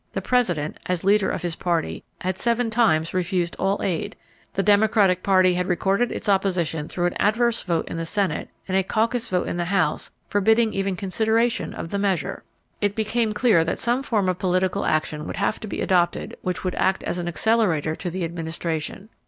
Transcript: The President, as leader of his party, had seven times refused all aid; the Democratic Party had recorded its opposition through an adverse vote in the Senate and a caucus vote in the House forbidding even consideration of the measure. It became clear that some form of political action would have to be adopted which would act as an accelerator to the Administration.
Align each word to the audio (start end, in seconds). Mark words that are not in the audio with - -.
The 0.13 0.19
President, 0.19 0.77
as 0.87 1.03
leader 1.03 1.29
of 1.29 1.43
his 1.43 1.55
party, 1.55 2.03
had 2.21 2.39
seven 2.39 2.71
times 2.71 3.13
refused 3.13 3.55
all 3.59 3.79
aid; 3.83 4.15
the 4.55 4.63
Democratic 4.63 5.21
Party 5.21 5.53
had 5.53 5.67
recorded 5.67 6.11
its 6.11 6.27
opposition 6.27 6.87
through 6.87 7.05
an 7.05 7.17
adverse 7.21 7.61
vote 7.61 7.87
in 7.87 7.97
the 7.97 8.05
Senate 8.07 8.49
and 8.67 8.75
a 8.75 8.81
caucus 8.81 9.27
vote 9.27 9.47
in 9.47 9.57
the 9.57 9.65
House 9.65 10.09
forbidding 10.27 10.73
even 10.73 10.95
consideration 10.95 11.71
of 11.75 11.89
the 11.89 11.99
measure. 11.99 12.43
It 12.81 12.95
became 12.95 13.31
clear 13.31 13.63
that 13.63 13.77
some 13.77 14.01
form 14.01 14.27
of 14.27 14.39
political 14.39 14.85
action 14.87 15.27
would 15.27 15.37
have 15.37 15.59
to 15.59 15.67
be 15.67 15.81
adopted 15.81 16.35
which 16.41 16.63
would 16.63 16.73
act 16.73 17.03
as 17.03 17.19
an 17.19 17.27
accelerator 17.27 17.95
to 17.97 18.09
the 18.09 18.23
Administration. 18.23 19.07